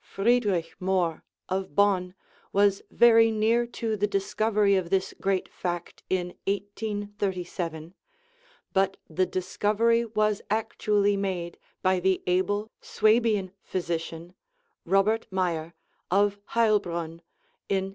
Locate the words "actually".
10.50-11.16